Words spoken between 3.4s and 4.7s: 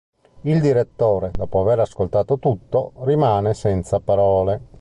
senza parole.